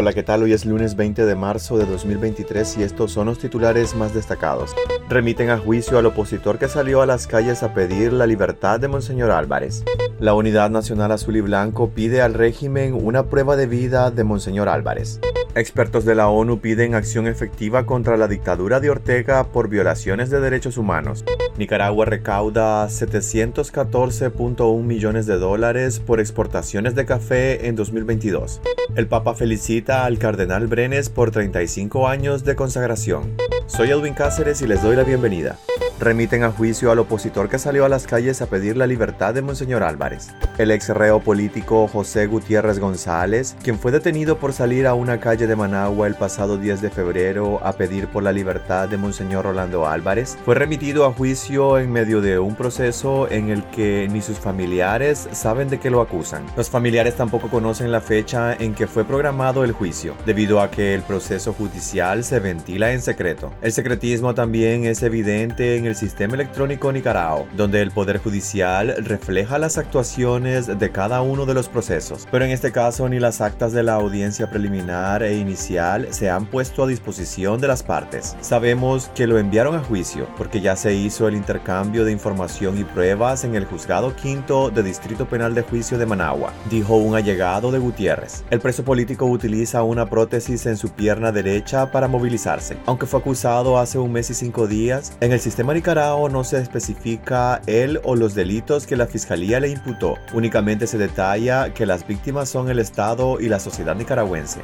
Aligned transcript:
Hola, 0.00 0.12
¿qué 0.12 0.22
tal? 0.22 0.44
Hoy 0.44 0.52
es 0.52 0.64
lunes 0.64 0.94
20 0.94 1.26
de 1.26 1.34
marzo 1.34 1.76
de 1.76 1.84
2023 1.84 2.78
y 2.78 2.84
estos 2.84 3.10
son 3.10 3.26
los 3.26 3.40
titulares 3.40 3.96
más 3.96 4.14
destacados. 4.14 4.76
Remiten 5.08 5.50
a 5.50 5.58
juicio 5.58 5.98
al 5.98 6.06
opositor 6.06 6.56
que 6.56 6.68
salió 6.68 7.02
a 7.02 7.06
las 7.06 7.26
calles 7.26 7.64
a 7.64 7.74
pedir 7.74 8.12
la 8.12 8.24
libertad 8.24 8.78
de 8.78 8.86
Monseñor 8.86 9.32
Álvarez. 9.32 9.82
La 10.20 10.34
Unidad 10.34 10.70
Nacional 10.70 11.10
Azul 11.10 11.38
y 11.38 11.40
Blanco 11.40 11.90
pide 11.90 12.22
al 12.22 12.34
régimen 12.34 12.94
una 12.94 13.24
prueba 13.24 13.56
de 13.56 13.66
vida 13.66 14.12
de 14.12 14.22
Monseñor 14.22 14.68
Álvarez. 14.68 15.18
Expertos 15.54 16.04
de 16.04 16.14
la 16.14 16.28
ONU 16.28 16.60
piden 16.60 16.94
acción 16.94 17.26
efectiva 17.26 17.86
contra 17.86 18.16
la 18.16 18.28
dictadura 18.28 18.80
de 18.80 18.90
Ortega 18.90 19.44
por 19.44 19.68
violaciones 19.68 20.30
de 20.30 20.40
derechos 20.40 20.76
humanos. 20.76 21.24
Nicaragua 21.56 22.04
recauda 22.04 22.86
714.1 22.88 24.82
millones 24.82 25.26
de 25.26 25.38
dólares 25.38 25.98
por 26.00 26.20
exportaciones 26.20 26.94
de 26.94 27.06
café 27.06 27.66
en 27.66 27.76
2022. 27.76 28.60
El 28.94 29.08
Papa 29.08 29.34
felicita 29.34 30.04
al 30.04 30.18
Cardenal 30.18 30.66
Brenes 30.66 31.08
por 31.08 31.30
35 31.30 32.08
años 32.08 32.44
de 32.44 32.54
consagración. 32.54 33.34
Soy 33.66 33.90
Edwin 33.90 34.14
Cáceres 34.14 34.62
y 34.62 34.66
les 34.66 34.82
doy 34.82 34.96
la 34.96 35.04
bienvenida 35.04 35.58
remiten 36.00 36.44
a 36.44 36.50
juicio 36.50 36.90
al 36.90 36.98
opositor 36.98 37.48
que 37.48 37.58
salió 37.58 37.84
a 37.84 37.88
las 37.88 38.06
calles 38.06 38.40
a 38.40 38.46
pedir 38.46 38.76
la 38.76 38.86
libertad 38.86 39.34
de 39.34 39.42
Monseñor 39.42 39.82
Álvarez. 39.82 40.28
El 40.58 40.70
ex 40.70 40.88
reo 40.90 41.20
político 41.20 41.88
José 41.88 42.26
Gutiérrez 42.26 42.78
González, 42.78 43.56
quien 43.62 43.78
fue 43.78 43.92
detenido 43.92 44.38
por 44.38 44.52
salir 44.52 44.86
a 44.86 44.94
una 44.94 45.18
calle 45.20 45.46
de 45.46 45.56
Managua 45.56 46.06
el 46.06 46.14
pasado 46.14 46.56
10 46.56 46.80
de 46.80 46.90
febrero 46.90 47.60
a 47.64 47.72
pedir 47.72 48.08
por 48.08 48.22
la 48.22 48.32
libertad 48.32 48.88
de 48.88 48.96
Monseñor 48.96 49.44
Rolando 49.44 49.86
Álvarez, 49.86 50.38
fue 50.44 50.54
remitido 50.54 51.04
a 51.04 51.12
juicio 51.12 51.78
en 51.78 51.90
medio 51.90 52.20
de 52.20 52.38
un 52.38 52.54
proceso 52.54 53.28
en 53.30 53.50
el 53.50 53.64
que 53.70 54.08
ni 54.10 54.22
sus 54.22 54.38
familiares 54.38 55.28
saben 55.32 55.68
de 55.68 55.80
qué 55.80 55.90
lo 55.90 56.00
acusan. 56.00 56.46
Los 56.56 56.70
familiares 56.70 57.16
tampoco 57.16 57.48
conocen 57.48 57.90
la 57.90 58.00
fecha 58.00 58.54
en 58.54 58.74
que 58.74 58.86
fue 58.86 59.04
programado 59.04 59.64
el 59.64 59.72
juicio, 59.72 60.14
debido 60.26 60.60
a 60.60 60.70
que 60.70 60.94
el 60.94 61.02
proceso 61.02 61.52
judicial 61.52 62.24
se 62.24 62.38
ventila 62.38 62.92
en 62.92 63.02
secreto. 63.02 63.52
El 63.62 63.72
secretismo 63.72 64.34
también 64.34 64.84
es 64.84 65.02
evidente 65.02 65.76
en 65.76 65.87
el 65.88 65.96
sistema 65.96 66.34
electrónico 66.34 66.92
Nicaragua, 66.92 67.46
donde 67.56 67.82
el 67.82 67.90
Poder 67.90 68.18
Judicial 68.18 68.94
refleja 68.98 69.58
las 69.58 69.78
actuaciones 69.78 70.66
de 70.78 70.92
cada 70.92 71.22
uno 71.22 71.46
de 71.46 71.54
los 71.54 71.68
procesos. 71.68 72.28
Pero 72.30 72.44
en 72.44 72.50
este 72.50 72.72
caso 72.72 73.08
ni 73.08 73.18
las 73.18 73.40
actas 73.40 73.72
de 73.72 73.82
la 73.82 73.94
audiencia 73.94 74.50
preliminar 74.50 75.22
e 75.22 75.36
inicial 75.36 76.08
se 76.10 76.30
han 76.30 76.46
puesto 76.46 76.84
a 76.84 76.86
disposición 76.86 77.60
de 77.60 77.68
las 77.68 77.82
partes. 77.82 78.36
Sabemos 78.40 79.10
que 79.14 79.26
lo 79.26 79.38
enviaron 79.38 79.74
a 79.74 79.80
juicio 79.80 80.28
porque 80.36 80.60
ya 80.60 80.76
se 80.76 80.94
hizo 80.94 81.26
el 81.26 81.34
intercambio 81.34 82.04
de 82.04 82.12
información 82.12 82.78
y 82.78 82.84
pruebas 82.84 83.44
en 83.44 83.54
el 83.54 83.64
juzgado 83.64 84.14
quinto 84.14 84.70
de 84.70 84.82
Distrito 84.82 85.28
Penal 85.28 85.54
de 85.54 85.62
Juicio 85.62 85.98
de 85.98 86.06
Managua, 86.06 86.52
dijo 86.70 86.96
un 86.96 87.16
allegado 87.16 87.72
de 87.72 87.78
Gutiérrez. 87.78 88.44
El 88.50 88.60
preso 88.60 88.84
político 88.84 89.26
utiliza 89.26 89.82
una 89.82 90.08
prótesis 90.08 90.66
en 90.66 90.76
su 90.76 90.90
pierna 90.90 91.32
derecha 91.32 91.90
para 91.90 92.08
movilizarse. 92.08 92.76
Aunque 92.86 93.06
fue 93.06 93.20
acusado 93.20 93.78
hace 93.78 93.98
un 93.98 94.12
mes 94.12 94.30
y 94.30 94.34
cinco 94.34 94.66
días, 94.66 95.16
en 95.20 95.32
el 95.32 95.40
sistema 95.40 95.72
Nicaragua 95.78 96.28
no 96.28 96.42
se 96.42 96.60
especifica 96.60 97.62
él 97.68 98.00
o 98.02 98.16
los 98.16 98.34
delitos 98.34 98.84
que 98.84 98.96
la 98.96 99.06
fiscalía 99.06 99.60
le 99.60 99.68
imputó. 99.68 100.16
Únicamente 100.32 100.88
se 100.88 100.98
detalla 100.98 101.72
que 101.72 101.86
las 101.86 102.04
víctimas 102.04 102.48
son 102.48 102.68
el 102.68 102.80
Estado 102.80 103.38
y 103.38 103.48
la 103.48 103.60
sociedad 103.60 103.94
nicaragüense. 103.94 104.60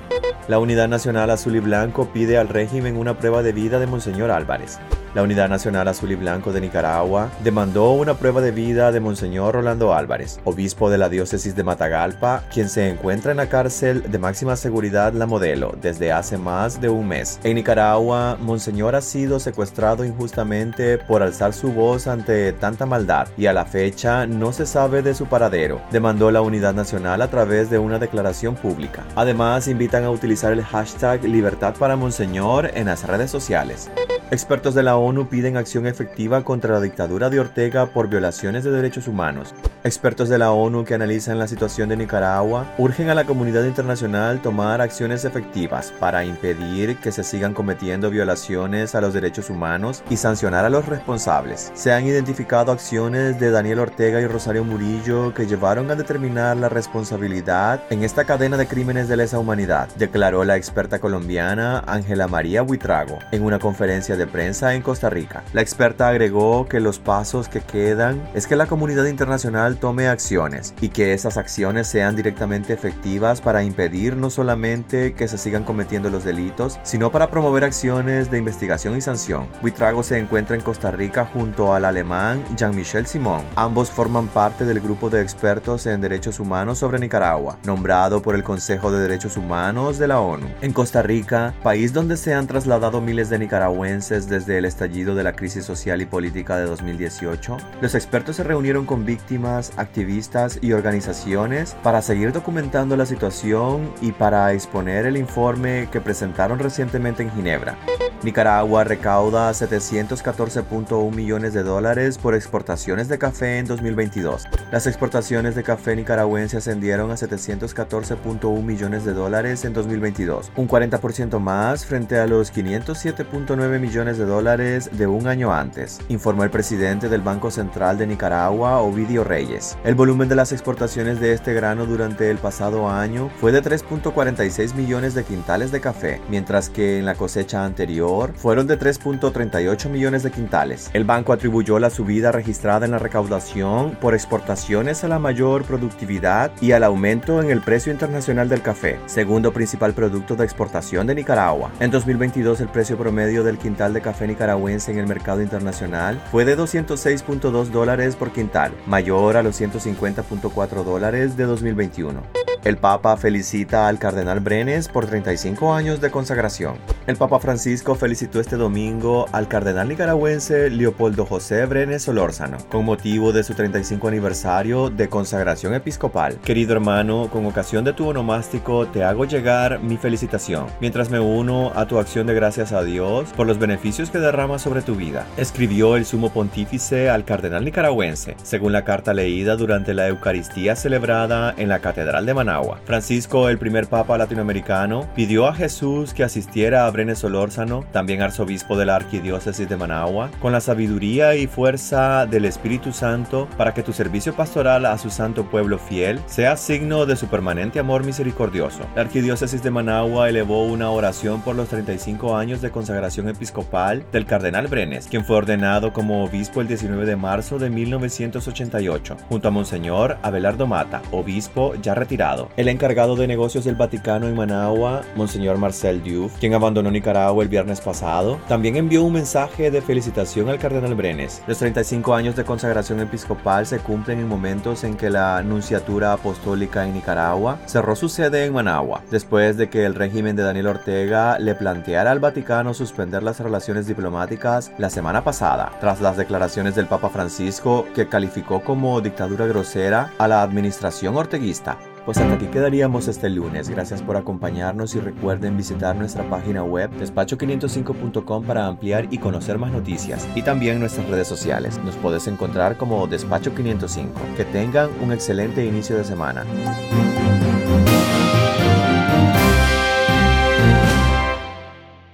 La 0.48 0.58
Unidad 0.58 0.88
Nacional 0.88 1.30
Azul 1.30 1.54
y 1.54 1.60
Blanco 1.60 2.12
pide 2.12 2.36
al 2.36 2.48
régimen 2.48 2.96
una 2.96 3.16
prueba 3.16 3.44
de 3.44 3.52
vida 3.52 3.78
de 3.78 3.86
Monseñor 3.86 4.32
Álvarez. 4.32 4.80
La 5.14 5.22
Unidad 5.22 5.48
Nacional 5.48 5.86
Azul 5.86 6.10
y 6.10 6.16
Blanco 6.16 6.52
de 6.52 6.60
Nicaragua 6.60 7.30
demandó 7.44 7.92
una 7.92 8.14
prueba 8.14 8.40
de 8.40 8.50
vida 8.50 8.90
de 8.90 8.98
Monseñor 8.98 9.54
Rolando 9.54 9.94
Álvarez, 9.94 10.40
obispo 10.42 10.90
de 10.90 10.98
la 10.98 11.08
diócesis 11.08 11.54
de 11.54 11.62
Matagalpa, 11.62 12.42
quien 12.52 12.68
se 12.68 12.88
encuentra 12.88 13.30
en 13.30 13.36
la 13.36 13.48
cárcel 13.48 14.10
de 14.10 14.18
máxima 14.18 14.56
seguridad 14.56 15.12
La 15.12 15.26
Modelo 15.26 15.76
desde 15.80 16.10
hace 16.10 16.36
más 16.36 16.80
de 16.80 16.88
un 16.88 17.06
mes. 17.06 17.38
En 17.44 17.54
Nicaragua, 17.54 18.36
Monseñor 18.40 18.96
ha 18.96 19.00
sido 19.00 19.38
secuestrado 19.38 20.04
injustamente 20.04 20.98
por 20.98 21.22
alzar 21.22 21.52
su 21.52 21.72
voz 21.72 22.08
ante 22.08 22.52
tanta 22.52 22.84
maldad 22.84 23.28
y 23.36 23.46
a 23.46 23.52
la 23.52 23.66
fecha 23.66 24.26
no 24.26 24.52
se 24.52 24.66
sabe 24.66 25.02
de 25.02 25.14
su 25.14 25.26
paradero, 25.26 25.80
demandó 25.92 26.32
la 26.32 26.42
Unidad 26.42 26.74
Nacional 26.74 27.22
a 27.22 27.30
través 27.30 27.70
de 27.70 27.78
una 27.78 28.00
declaración 28.00 28.56
pública. 28.56 29.04
Además, 29.14 29.68
invitan 29.68 30.02
a 30.02 30.10
utilizar 30.10 30.52
el 30.52 30.64
hashtag 30.64 31.22
Libertad 31.22 31.76
para 31.78 31.94
Monseñor 31.94 32.72
en 32.74 32.86
las 32.86 33.06
redes 33.06 33.30
sociales. 33.30 33.88
Expertos 34.30 34.74
de 34.74 34.82
la 34.82 34.96
ONU 34.96 35.28
piden 35.28 35.58
acción 35.58 35.86
efectiva 35.86 36.42
contra 36.44 36.72
la 36.72 36.80
dictadura 36.80 37.28
de 37.28 37.40
Ortega 37.40 37.86
por 37.86 38.08
violaciones 38.08 38.64
de 38.64 38.70
derechos 38.70 39.06
humanos. 39.06 39.54
Expertos 39.84 40.30
de 40.30 40.38
la 40.38 40.50
ONU 40.50 40.84
que 40.84 40.94
analizan 40.94 41.38
la 41.38 41.46
situación 41.46 41.90
de 41.90 41.98
Nicaragua 41.98 42.66
urgen 42.78 43.10
a 43.10 43.14
la 43.14 43.24
comunidad 43.24 43.64
internacional 43.64 44.40
tomar 44.40 44.80
acciones 44.80 45.26
efectivas 45.26 45.92
para 46.00 46.24
impedir 46.24 46.96
que 46.96 47.12
se 47.12 47.22
sigan 47.22 47.52
cometiendo 47.52 48.08
violaciones 48.08 48.94
a 48.94 49.02
los 49.02 49.12
derechos 49.12 49.50
humanos 49.50 50.02
y 50.08 50.16
sancionar 50.16 50.64
a 50.64 50.70
los 50.70 50.86
responsables. 50.86 51.70
Se 51.74 51.92
han 51.92 52.06
identificado 52.06 52.72
acciones 52.72 53.38
de 53.38 53.50
Daniel 53.50 53.80
Ortega 53.80 54.22
y 54.22 54.26
Rosario 54.26 54.64
Murillo 54.64 55.34
que 55.34 55.46
llevaron 55.46 55.90
a 55.90 55.96
determinar 55.96 56.56
la 56.56 56.70
responsabilidad 56.70 57.82
en 57.90 58.02
esta 58.02 58.24
cadena 58.24 58.56
de 58.56 58.66
crímenes 58.66 59.06
de 59.06 59.18
lesa 59.18 59.38
humanidad, 59.38 59.90
declaró 59.96 60.44
la 60.44 60.56
experta 60.56 60.98
colombiana 60.98 61.84
Ángela 61.86 62.26
María 62.26 62.62
Buitrago 62.62 63.18
en 63.30 63.42
una 63.44 63.58
conferencia 63.58 64.13
de 64.16 64.26
prensa 64.26 64.74
en 64.74 64.82
Costa 64.82 65.10
Rica. 65.10 65.42
La 65.52 65.62
experta 65.62 66.08
agregó 66.08 66.66
que 66.68 66.80
los 66.80 66.98
pasos 66.98 67.48
que 67.48 67.60
quedan 67.60 68.22
es 68.34 68.46
que 68.46 68.56
la 68.56 68.66
comunidad 68.66 69.06
internacional 69.06 69.76
tome 69.76 70.08
acciones 70.08 70.74
y 70.80 70.88
que 70.88 71.12
esas 71.12 71.36
acciones 71.36 71.86
sean 71.86 72.16
directamente 72.16 72.72
efectivas 72.72 73.40
para 73.40 73.62
impedir 73.62 74.16
no 74.16 74.30
solamente 74.30 75.14
que 75.14 75.28
se 75.28 75.38
sigan 75.38 75.64
cometiendo 75.64 76.10
los 76.10 76.24
delitos, 76.24 76.78
sino 76.82 77.10
para 77.10 77.30
promover 77.30 77.64
acciones 77.64 78.30
de 78.30 78.38
investigación 78.38 78.96
y 78.96 79.00
sanción. 79.00 79.48
Buitrago 79.62 80.02
se 80.02 80.18
encuentra 80.18 80.56
en 80.56 80.62
Costa 80.62 80.90
Rica 80.90 81.26
junto 81.32 81.74
al 81.74 81.84
alemán 81.84 82.44
Jean-Michel 82.56 83.06
Simon. 83.06 83.42
Ambos 83.56 83.90
forman 83.90 84.28
parte 84.28 84.64
del 84.64 84.80
grupo 84.80 85.10
de 85.10 85.22
expertos 85.22 85.86
en 85.86 86.00
derechos 86.00 86.40
humanos 86.40 86.78
sobre 86.78 86.98
Nicaragua, 86.98 87.58
nombrado 87.64 88.22
por 88.22 88.34
el 88.34 88.44
Consejo 88.44 88.92
de 88.92 89.00
Derechos 89.00 89.36
Humanos 89.36 89.98
de 89.98 90.08
la 90.08 90.20
ONU. 90.20 90.46
En 90.60 90.72
Costa 90.72 91.02
Rica, 91.02 91.54
país 91.62 91.92
donde 91.92 92.16
se 92.16 92.34
han 92.34 92.46
trasladado 92.46 93.00
miles 93.00 93.30
de 93.30 93.38
nicaragüenses 93.38 94.03
desde 94.08 94.58
el 94.58 94.66
estallido 94.66 95.14
de 95.14 95.24
la 95.24 95.32
crisis 95.32 95.64
social 95.64 96.02
y 96.02 96.06
política 96.06 96.58
de 96.58 96.66
2018, 96.66 97.56
los 97.80 97.94
expertos 97.94 98.36
se 98.36 98.44
reunieron 98.44 98.84
con 98.84 99.06
víctimas 99.06 99.72
activistas 99.76 100.58
y 100.60 100.72
organizaciones 100.72 101.74
para 101.82 102.02
seguir 102.02 102.32
documentando 102.32 102.96
la 102.98 103.06
situación 103.06 103.90
y 104.02 104.12
para 104.12 104.52
exponer 104.52 105.06
el 105.06 105.16
informe 105.16 105.88
que 105.90 106.02
presentaron 106.02 106.58
recientemente 106.58 107.22
en 107.22 107.30
Ginebra. 107.30 107.78
Nicaragua 108.24 108.84
recauda 108.84 109.50
714.1 109.50 111.14
millones 111.14 111.52
de 111.52 111.62
dólares 111.62 112.16
por 112.16 112.34
exportaciones 112.34 113.08
de 113.08 113.18
café 113.18 113.58
en 113.58 113.66
2022. 113.66 114.44
Las 114.72 114.86
exportaciones 114.86 115.54
de 115.54 115.62
café 115.62 115.94
nicaragüense 115.94 116.56
ascendieron 116.56 117.10
a 117.10 117.16
714.1 117.16 118.62
millones 118.62 119.04
de 119.04 119.12
dólares 119.12 119.66
en 119.66 119.74
2022, 119.74 120.52
un 120.56 120.66
40% 120.66 121.38
más 121.38 121.84
frente 121.84 122.18
a 122.18 122.26
los 122.26 122.50
507.9 122.52 123.78
millones 123.78 124.16
de 124.16 124.24
dólares 124.24 124.88
de 124.92 125.06
un 125.06 125.26
año 125.26 125.52
antes, 125.52 126.00
informó 126.08 126.44
el 126.44 126.50
presidente 126.50 127.10
del 127.10 127.20
Banco 127.20 127.50
Central 127.50 127.98
de 127.98 128.06
Nicaragua, 128.06 128.80
Ovidio 128.80 129.22
Reyes. 129.22 129.76
El 129.84 129.96
volumen 129.96 130.30
de 130.30 130.36
las 130.36 130.52
exportaciones 130.52 131.20
de 131.20 131.34
este 131.34 131.52
grano 131.52 131.84
durante 131.84 132.30
el 132.30 132.38
pasado 132.38 132.88
año 132.88 133.28
fue 133.38 133.52
de 133.52 133.62
3.46 133.62 134.74
millones 134.74 135.12
de 135.12 135.24
quintales 135.24 135.70
de 135.70 135.82
café, 135.82 136.22
mientras 136.30 136.70
que 136.70 136.98
en 136.98 137.04
la 137.04 137.16
cosecha 137.16 137.66
anterior 137.66 138.13
fueron 138.36 138.66
de 138.66 138.78
3.38 138.78 139.88
millones 139.88 140.22
de 140.22 140.30
quintales. 140.30 140.90
El 140.92 141.04
banco 141.04 141.32
atribuyó 141.32 141.78
la 141.78 141.90
subida 141.90 142.32
registrada 142.32 142.86
en 142.86 142.92
la 142.92 142.98
recaudación 142.98 143.96
por 144.00 144.14
exportaciones 144.14 145.04
a 145.04 145.08
la 145.08 145.18
mayor 145.18 145.64
productividad 145.64 146.52
y 146.60 146.72
al 146.72 146.84
aumento 146.84 147.42
en 147.42 147.50
el 147.50 147.60
precio 147.60 147.92
internacional 147.92 148.48
del 148.48 148.62
café, 148.62 148.98
segundo 149.06 149.52
principal 149.52 149.94
producto 149.94 150.36
de 150.36 150.44
exportación 150.44 151.06
de 151.06 151.14
Nicaragua. 151.14 151.70
En 151.80 151.90
2022 151.90 152.60
el 152.60 152.68
precio 152.68 152.96
promedio 152.96 153.44
del 153.44 153.58
quintal 153.58 153.92
de 153.92 154.00
café 154.00 154.26
nicaragüense 154.26 154.92
en 154.92 154.98
el 154.98 155.06
mercado 155.06 155.42
internacional 155.42 156.20
fue 156.30 156.44
de 156.44 156.56
206.2 156.56 157.66
dólares 157.66 158.16
por 158.16 158.30
quintal, 158.30 158.72
mayor 158.86 159.36
a 159.36 159.42
los 159.42 159.60
150.4 159.60 160.84
dólares 160.84 161.36
de 161.36 161.44
2021. 161.44 162.43
El 162.64 162.78
Papa 162.78 163.18
felicita 163.18 163.88
al 163.88 163.98
Cardenal 163.98 164.40
Brenes 164.40 164.88
por 164.88 165.04
35 165.04 165.74
años 165.74 166.00
de 166.00 166.10
consagración. 166.10 166.76
El 167.06 167.16
Papa 167.16 167.38
Francisco 167.38 167.94
felicitó 167.94 168.40
este 168.40 168.56
domingo 168.56 169.26
al 169.32 169.48
Cardenal 169.48 169.86
nicaragüense 169.86 170.70
Leopoldo 170.70 171.26
José 171.26 171.66
Brenes 171.66 172.04
Solórzano 172.04 172.56
con 172.70 172.86
motivo 172.86 173.32
de 173.32 173.44
su 173.44 173.52
35 173.52 174.08
aniversario 174.08 174.88
de 174.88 175.10
consagración 175.10 175.74
episcopal. 175.74 176.38
Querido 176.42 176.72
hermano, 176.72 177.28
con 177.30 177.44
ocasión 177.44 177.84
de 177.84 177.92
tu 177.92 178.08
onomástico 178.08 178.86
te 178.86 179.04
hago 179.04 179.26
llegar 179.26 179.80
mi 179.80 179.98
felicitación, 179.98 180.68
mientras 180.80 181.10
me 181.10 181.20
uno 181.20 181.70
a 181.74 181.84
tu 181.84 181.98
acción 181.98 182.26
de 182.26 182.32
gracias 182.32 182.72
a 182.72 182.82
Dios 182.82 183.28
por 183.36 183.46
los 183.46 183.58
beneficios 183.58 184.08
que 184.08 184.20
derrama 184.20 184.58
sobre 184.58 184.80
tu 184.80 184.94
vida. 184.94 185.26
Escribió 185.36 185.96
el 185.96 186.06
sumo 186.06 186.32
pontífice 186.32 187.10
al 187.10 187.26
Cardenal 187.26 187.62
nicaragüense, 187.62 188.36
según 188.42 188.72
la 188.72 188.86
carta 188.86 189.12
leída 189.12 189.54
durante 189.56 189.92
la 189.92 190.08
Eucaristía 190.08 190.76
celebrada 190.76 191.52
en 191.58 191.68
la 191.68 191.80
Catedral 191.80 192.24
de 192.24 192.32
Maná 192.32 192.53
Francisco, 192.84 193.48
el 193.48 193.58
primer 193.58 193.86
papa 193.88 194.16
latinoamericano, 194.16 195.08
pidió 195.14 195.46
a 195.46 195.54
Jesús 195.54 196.14
que 196.14 196.24
asistiera 196.24 196.86
a 196.86 196.90
Brenes 196.90 197.18
Solórzano, 197.18 197.84
también 197.92 198.22
arzobispo 198.22 198.76
de 198.76 198.86
la 198.86 198.96
arquidiócesis 198.96 199.68
de 199.68 199.76
Managua, 199.76 200.30
con 200.40 200.52
la 200.52 200.60
sabiduría 200.60 201.34
y 201.34 201.46
fuerza 201.46 202.26
del 202.26 202.44
Espíritu 202.44 202.92
Santo 202.92 203.48
para 203.56 203.74
que 203.74 203.82
tu 203.82 203.92
servicio 203.92 204.34
pastoral 204.34 204.86
a 204.86 204.98
su 204.98 205.10
santo 205.10 205.50
pueblo 205.50 205.78
fiel 205.78 206.20
sea 206.26 206.56
signo 206.56 207.06
de 207.06 207.16
su 207.16 207.26
permanente 207.26 207.78
amor 207.78 208.04
misericordioso. 208.04 208.80
La 208.94 209.02
arquidiócesis 209.02 209.62
de 209.62 209.70
Managua 209.70 210.28
elevó 210.28 210.64
una 210.64 210.90
oración 210.90 211.42
por 211.42 211.56
los 211.56 211.68
35 211.68 212.36
años 212.36 212.60
de 212.60 212.70
consagración 212.70 213.28
episcopal 213.28 214.04
del 214.12 214.26
cardenal 214.26 214.68
Brenes, 214.68 215.08
quien 215.08 215.24
fue 215.24 215.36
ordenado 215.36 215.92
como 215.92 216.24
obispo 216.24 216.60
el 216.60 216.68
19 216.68 217.04
de 217.06 217.16
marzo 217.16 217.58
de 217.58 217.70
1988, 217.70 219.16
junto 219.28 219.48
a 219.48 219.50
Monseñor 219.50 220.18
Abelardo 220.22 220.66
Mata, 220.66 221.02
obispo 221.10 221.74
ya 221.82 221.94
retirado. 221.94 222.43
El 222.56 222.68
encargado 222.68 223.16
de 223.16 223.26
negocios 223.26 223.64
del 223.64 223.74
Vaticano 223.74 224.26
en 224.26 224.36
Managua, 224.36 225.02
Monseñor 225.16 225.58
Marcel 225.58 226.02
Diouf, 226.02 226.38
quien 226.38 226.54
abandonó 226.54 226.90
Nicaragua 226.90 227.42
el 227.42 227.48
viernes 227.48 227.80
pasado, 227.80 228.38
también 228.48 228.76
envió 228.76 229.02
un 229.02 229.12
mensaje 229.12 229.70
de 229.70 229.82
felicitación 229.82 230.48
al 230.48 230.58
cardenal 230.58 230.94
Brenes. 230.94 231.42
Los 231.46 231.58
35 231.58 232.14
años 232.14 232.36
de 232.36 232.44
consagración 232.44 233.00
episcopal 233.00 233.66
se 233.66 233.78
cumplen 233.78 234.20
en 234.20 234.28
momentos 234.28 234.84
en 234.84 234.96
que 234.96 235.10
la 235.10 235.42
Nunciatura 235.42 236.12
Apostólica 236.12 236.86
en 236.86 236.94
Nicaragua 236.94 237.58
cerró 237.66 237.96
su 237.96 238.08
sede 238.08 238.44
en 238.44 238.52
Managua, 238.52 239.02
después 239.10 239.56
de 239.56 239.68
que 239.68 239.84
el 239.84 239.94
régimen 239.94 240.36
de 240.36 240.42
Daniel 240.42 240.68
Ortega 240.68 241.38
le 241.38 241.54
planteara 241.54 242.10
al 242.10 242.20
Vaticano 242.20 242.74
suspender 242.74 243.22
las 243.22 243.40
relaciones 243.40 243.86
diplomáticas 243.86 244.72
la 244.78 244.90
semana 244.90 245.24
pasada, 245.24 245.72
tras 245.80 246.00
las 246.00 246.16
declaraciones 246.16 246.74
del 246.74 246.86
Papa 246.86 247.10
Francisco 247.10 247.86
que 247.94 248.08
calificó 248.08 248.60
como 248.60 249.00
dictadura 249.00 249.46
grosera 249.46 250.12
a 250.18 250.28
la 250.28 250.42
administración 250.42 251.16
orteguista. 251.16 251.78
Pues 252.04 252.18
hasta 252.18 252.34
aquí 252.34 252.46
quedaríamos 252.46 253.08
este 253.08 253.30
lunes. 253.30 253.70
Gracias 253.70 254.02
por 254.02 254.16
acompañarnos 254.16 254.94
y 254.94 255.00
recuerden 255.00 255.56
visitar 255.56 255.96
nuestra 255.96 256.28
página 256.28 256.62
web 256.62 256.90
despacho505.com 257.00 258.44
para 258.44 258.66
ampliar 258.66 259.08
y 259.10 259.18
conocer 259.18 259.58
más 259.58 259.72
noticias 259.72 260.28
y 260.34 260.42
también 260.42 260.80
nuestras 260.80 261.08
redes 261.08 261.28
sociales. 261.28 261.80
Nos 261.84 261.96
puedes 261.96 262.26
encontrar 262.26 262.76
como 262.76 263.06
Despacho 263.06 263.54
505. 263.54 264.20
Que 264.36 264.44
tengan 264.44 264.90
un 265.02 265.12
excelente 265.12 265.64
inicio 265.64 265.96
de 265.96 266.04
semana. 266.04 266.44